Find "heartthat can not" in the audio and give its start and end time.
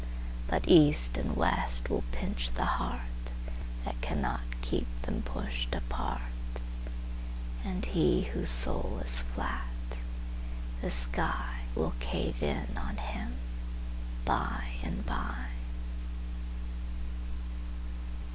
2.81-4.41